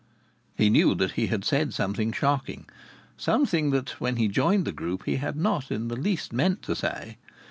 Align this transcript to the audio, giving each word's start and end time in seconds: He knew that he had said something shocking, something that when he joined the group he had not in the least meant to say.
He 0.57 0.71
knew 0.71 0.95
that 0.95 1.11
he 1.11 1.27
had 1.27 1.45
said 1.45 1.75
something 1.75 2.11
shocking, 2.11 2.67
something 3.17 3.69
that 3.69 4.01
when 4.01 4.15
he 4.15 4.27
joined 4.29 4.65
the 4.65 4.71
group 4.71 5.05
he 5.05 5.17
had 5.17 5.35
not 5.35 5.69
in 5.69 5.89
the 5.89 5.95
least 5.95 6.33
meant 6.33 6.63
to 6.63 6.75
say. 6.75 7.17